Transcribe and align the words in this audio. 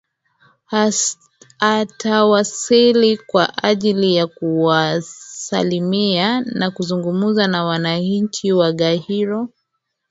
Atawasili 1.59 3.17
kwa 3.17 3.63
ajili 3.63 4.15
ya 4.15 4.27
kuwasalimia 4.27 6.41
na 6.41 6.71
kuzungumza 6.71 7.47
na 7.47 7.65
wananchi 7.65 8.53
wa 8.53 8.71
Gairo 8.71 9.49